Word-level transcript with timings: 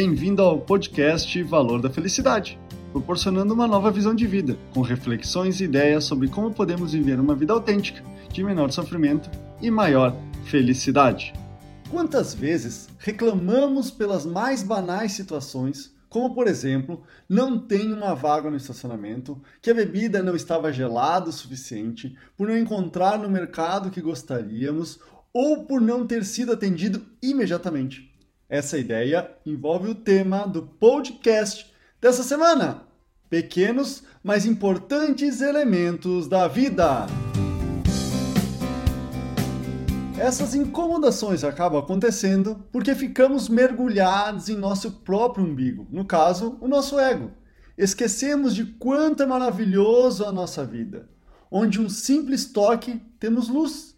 Bem-vindo 0.00 0.42
ao 0.42 0.60
podcast 0.60 1.42
Valor 1.42 1.82
da 1.82 1.90
Felicidade, 1.90 2.56
proporcionando 2.92 3.52
uma 3.52 3.66
nova 3.66 3.90
visão 3.90 4.14
de 4.14 4.28
vida, 4.28 4.56
com 4.72 4.80
reflexões 4.80 5.60
e 5.60 5.64
ideias 5.64 6.04
sobre 6.04 6.28
como 6.28 6.54
podemos 6.54 6.92
viver 6.92 7.18
uma 7.18 7.34
vida 7.34 7.52
autêntica, 7.52 8.00
de 8.32 8.44
menor 8.44 8.70
sofrimento 8.70 9.28
e 9.60 9.72
maior 9.72 10.14
felicidade. 10.44 11.32
Quantas 11.90 12.32
vezes 12.32 12.88
reclamamos 12.96 13.90
pelas 13.90 14.24
mais 14.24 14.62
banais 14.62 15.10
situações, 15.10 15.92
como 16.08 16.32
por 16.32 16.46
exemplo, 16.46 17.02
não 17.28 17.58
tem 17.58 17.92
uma 17.92 18.14
vaga 18.14 18.48
no 18.48 18.56
estacionamento, 18.56 19.42
que 19.60 19.68
a 19.68 19.74
bebida 19.74 20.22
não 20.22 20.36
estava 20.36 20.72
gelada 20.72 21.30
o 21.30 21.32
suficiente, 21.32 22.16
por 22.36 22.46
não 22.46 22.56
encontrar 22.56 23.18
no 23.18 23.28
mercado 23.28 23.90
que 23.90 24.00
gostaríamos 24.00 25.00
ou 25.34 25.64
por 25.64 25.80
não 25.80 26.06
ter 26.06 26.24
sido 26.24 26.52
atendido 26.52 27.04
imediatamente. 27.20 28.16
Essa 28.48 28.78
ideia 28.78 29.30
envolve 29.44 29.90
o 29.90 29.94
tema 29.94 30.46
do 30.46 30.62
podcast 30.62 31.70
dessa 32.00 32.22
semana: 32.22 32.84
pequenos, 33.28 34.02
mas 34.24 34.46
importantes 34.46 35.42
elementos 35.42 36.26
da 36.26 36.48
vida. 36.48 37.06
Essas 40.18 40.54
incomodações 40.54 41.44
acabam 41.44 41.78
acontecendo 41.78 42.64
porque 42.72 42.94
ficamos 42.94 43.50
mergulhados 43.50 44.48
em 44.48 44.56
nosso 44.56 44.92
próprio 45.02 45.44
umbigo, 45.44 45.86
no 45.90 46.06
caso, 46.06 46.56
o 46.58 46.66
nosso 46.66 46.98
ego. 46.98 47.30
Esquecemos 47.76 48.54
de 48.54 48.64
quanto 48.64 49.22
é 49.22 49.26
maravilhoso 49.26 50.24
a 50.24 50.32
nossa 50.32 50.64
vida, 50.64 51.06
onde 51.50 51.78
um 51.78 51.90
simples 51.90 52.46
toque 52.46 52.98
temos 53.20 53.46
luz, 53.48 53.94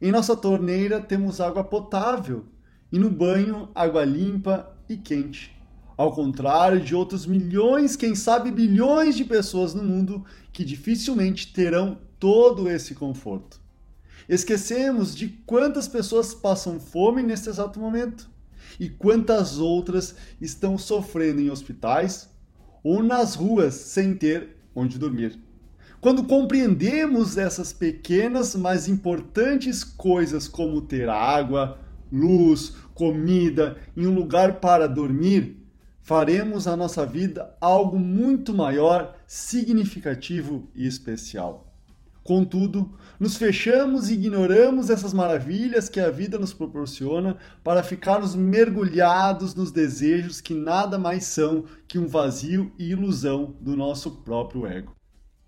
em 0.00 0.10
nossa 0.10 0.34
torneira 0.34 1.00
temos 1.00 1.40
água 1.40 1.62
potável, 1.62 2.46
e 2.92 2.98
no 2.98 3.10
banho 3.10 3.70
água 3.74 4.04
limpa 4.04 4.70
e 4.88 4.96
quente. 4.96 5.56
Ao 5.96 6.12
contrário 6.12 6.80
de 6.80 6.94
outros 6.94 7.26
milhões, 7.26 7.96
quem 7.96 8.14
sabe 8.14 8.50
bilhões 8.50 9.16
de 9.16 9.24
pessoas 9.24 9.72
no 9.72 9.82
mundo 9.82 10.24
que 10.52 10.64
dificilmente 10.64 11.52
terão 11.52 11.98
todo 12.18 12.68
esse 12.68 12.94
conforto. 12.94 13.60
Esquecemos 14.28 15.14
de 15.14 15.28
quantas 15.28 15.88
pessoas 15.88 16.34
passam 16.34 16.78
fome 16.78 17.22
nesse 17.22 17.48
exato 17.48 17.80
momento 17.80 18.30
e 18.78 18.88
quantas 18.88 19.58
outras 19.58 20.14
estão 20.40 20.78
sofrendo 20.78 21.40
em 21.40 21.50
hospitais 21.50 22.28
ou 22.82 23.02
nas 23.02 23.34
ruas 23.34 23.74
sem 23.74 24.14
ter 24.14 24.56
onde 24.74 24.98
dormir. 24.98 25.38
Quando 26.00 26.24
compreendemos 26.24 27.38
essas 27.38 27.72
pequenas, 27.72 28.56
mas 28.56 28.88
importantes 28.88 29.84
coisas 29.84 30.48
como 30.48 30.80
ter 30.80 31.08
água, 31.08 31.78
luz, 32.12 32.76
comida 32.94 33.78
e 33.96 34.06
um 34.06 34.14
lugar 34.14 34.60
para 34.60 34.86
dormir, 34.86 35.56
faremos 36.02 36.66
a 36.66 36.76
nossa 36.76 37.06
vida 37.06 37.56
algo 37.60 37.98
muito 37.98 38.52
maior, 38.52 39.16
significativo 39.26 40.68
e 40.74 40.86
especial. 40.86 41.72
Contudo, 42.22 42.88
nos 43.18 43.36
fechamos 43.36 44.08
e 44.08 44.14
ignoramos 44.14 44.90
essas 44.90 45.12
maravilhas 45.12 45.88
que 45.88 45.98
a 45.98 46.08
vida 46.08 46.38
nos 46.38 46.52
proporciona 46.52 47.36
para 47.64 47.82
ficarmos 47.82 48.36
mergulhados 48.36 49.56
nos 49.56 49.72
desejos 49.72 50.40
que 50.40 50.54
nada 50.54 50.98
mais 50.98 51.24
são 51.24 51.64
que 51.88 51.98
um 51.98 52.06
vazio 52.06 52.72
e 52.78 52.90
ilusão 52.90 53.56
do 53.60 53.76
nosso 53.76 54.22
próprio 54.22 54.66
ego. 54.66 54.94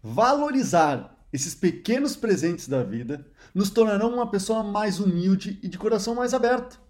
Valorizar 0.02 1.13
esses 1.34 1.54
pequenos 1.54 2.16
presentes 2.16 2.66
da 2.66 2.82
vida 2.82 3.26
nos 3.54 3.68
tornarão 3.68 4.14
uma 4.14 4.30
pessoa 4.30 4.62
mais 4.62 4.98
humilde 4.98 5.58
e 5.62 5.68
de 5.68 5.76
coração 5.76 6.14
mais 6.14 6.32
aberto 6.32 6.82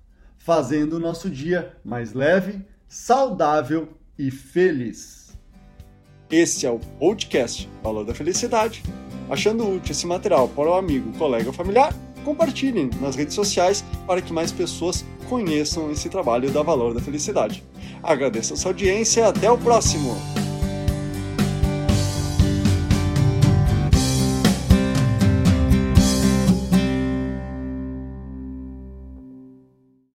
fazendo 0.44 0.96
o 0.96 1.00
nosso 1.00 1.30
dia 1.30 1.74
mais 1.82 2.12
leve, 2.12 2.60
saudável 2.86 3.88
e 4.18 4.30
feliz. 4.30 5.32
Esse 6.30 6.66
é 6.66 6.70
o 6.70 6.78
podcast 6.78 7.68
Valor 7.82 8.04
da 8.04 8.14
Felicidade. 8.14 8.82
Achando 9.30 9.66
útil 9.66 9.92
esse 9.92 10.06
material 10.06 10.46
para 10.48 10.68
o 10.68 10.74
amigo, 10.74 11.16
colega 11.16 11.46
ou 11.46 11.52
familiar, 11.52 11.94
compartilhem 12.26 12.90
nas 13.00 13.16
redes 13.16 13.34
sociais 13.34 13.82
para 14.06 14.20
que 14.20 14.34
mais 14.34 14.52
pessoas 14.52 15.02
conheçam 15.30 15.90
esse 15.90 16.10
trabalho 16.10 16.50
da 16.50 16.62
Valor 16.62 16.92
da 16.92 17.00
Felicidade. 17.00 17.64
Agradeço 18.02 18.52
a 18.52 18.56
sua 18.56 18.70
audiência 18.72 19.22
e 19.22 19.24
até 19.24 19.50
o 19.50 19.56
próximo! 19.56 20.43